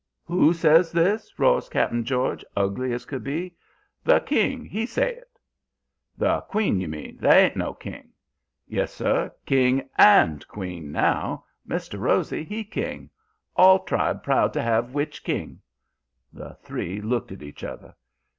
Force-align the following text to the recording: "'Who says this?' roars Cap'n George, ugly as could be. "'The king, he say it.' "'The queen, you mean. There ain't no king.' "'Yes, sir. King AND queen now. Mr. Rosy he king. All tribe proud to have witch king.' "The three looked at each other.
"'Who 0.25 0.51
says 0.55 0.91
this?' 0.91 1.31
roars 1.37 1.69
Cap'n 1.69 2.05
George, 2.05 2.43
ugly 2.57 2.91
as 2.91 3.05
could 3.05 3.23
be. 3.23 3.53
"'The 4.03 4.21
king, 4.21 4.65
he 4.65 4.87
say 4.87 5.13
it.' 5.13 5.37
"'The 6.17 6.41
queen, 6.49 6.79
you 6.81 6.87
mean. 6.87 7.17
There 7.19 7.37
ain't 7.45 7.55
no 7.55 7.75
king.' 7.75 8.09
"'Yes, 8.67 8.91
sir. 8.91 9.31
King 9.45 9.87
AND 9.99 10.47
queen 10.47 10.91
now. 10.91 11.45
Mr. 11.69 11.99
Rosy 11.99 12.43
he 12.43 12.63
king. 12.63 13.11
All 13.55 13.77
tribe 13.83 14.23
proud 14.23 14.53
to 14.53 14.61
have 14.63 14.95
witch 14.95 15.23
king.' 15.23 15.61
"The 16.33 16.57
three 16.63 16.99
looked 16.99 17.31
at 17.31 17.43
each 17.43 17.63
other. 17.63 17.93